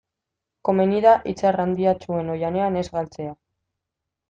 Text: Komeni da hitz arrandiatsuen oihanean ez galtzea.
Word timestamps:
Komeni 0.69 1.01
da 1.07 1.11
hitz 1.31 1.35
arrandiatsuen 1.51 2.33
oihanean 2.39 2.83
ez 2.83 2.85
galtzea. 2.99 3.37